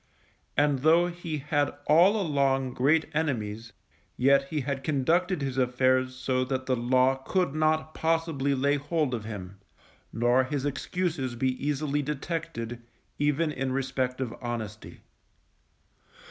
[0.57, 3.71] And though he had all along great enemies,
[4.17, 9.13] yet he had conducted his affairs so that the Law could not possibly lay hold
[9.13, 9.59] of him,
[10.11, 12.81] nor his excuses be easily detected,
[13.19, 15.01] even in respect of honesty.